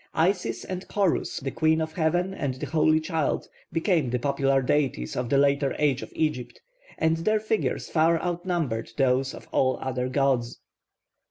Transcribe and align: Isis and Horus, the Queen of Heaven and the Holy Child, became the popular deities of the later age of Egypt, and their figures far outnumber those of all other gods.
Isis 0.15 0.65
and 0.65 0.83
Horus, 0.89 1.39
the 1.39 1.51
Queen 1.51 1.79
of 1.79 1.93
Heaven 1.93 2.33
and 2.33 2.55
the 2.55 2.65
Holy 2.65 2.99
Child, 2.99 3.47
became 3.71 4.09
the 4.09 4.17
popular 4.17 4.63
deities 4.63 5.15
of 5.15 5.29
the 5.29 5.37
later 5.37 5.75
age 5.77 6.01
of 6.01 6.11
Egypt, 6.15 6.59
and 6.97 7.17
their 7.17 7.39
figures 7.39 7.87
far 7.87 8.19
outnumber 8.19 8.83
those 8.97 9.35
of 9.35 9.47
all 9.51 9.77
other 9.79 10.09
gods. 10.09 10.59